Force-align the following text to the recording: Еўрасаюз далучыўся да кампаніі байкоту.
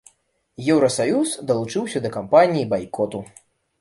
Еўрасаюз 0.75 1.35
далучыўся 1.51 2.03
да 2.07 2.13
кампаніі 2.17 2.67
байкоту. 2.73 3.19